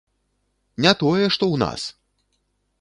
[0.85, 1.81] Не тое, што ў нас!